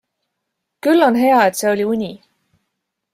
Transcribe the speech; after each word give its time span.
Küll 0.87 1.05
on 1.07 1.19
hea, 1.23 1.43
et 1.49 1.59
see 1.61 1.71
oli 1.75 1.85
uni. 1.91 2.11